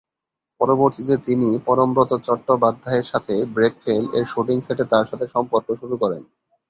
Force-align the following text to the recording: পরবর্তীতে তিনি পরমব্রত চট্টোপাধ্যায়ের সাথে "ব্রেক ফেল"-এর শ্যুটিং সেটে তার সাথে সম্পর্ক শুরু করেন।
পরবর্তীতে 0.61 1.15
তিনি 1.27 1.47
পরমব্রত 1.67 2.11
চট্টোপাধ্যায়ের 2.27 3.05
সাথে 3.11 3.33
"ব্রেক 3.53 3.73
ফেল"-এর 3.83 4.25
শ্যুটিং 4.25 4.57
সেটে 4.61 4.83
তার 4.91 5.05
সাথে 5.09 5.25
সম্পর্ক 5.33 5.67
শুরু 5.81 5.95
করেন। 6.01 6.21